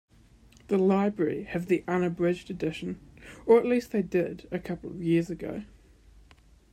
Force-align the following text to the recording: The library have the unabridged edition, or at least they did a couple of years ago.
The 0.67 0.79
library 0.79 1.43
have 1.43 1.67
the 1.67 1.83
unabridged 1.87 2.49
edition, 2.49 2.99
or 3.45 3.59
at 3.59 3.67
least 3.67 3.91
they 3.91 4.01
did 4.01 4.47
a 4.49 4.57
couple 4.57 4.89
of 4.89 5.03
years 5.03 5.29
ago. 5.29 5.61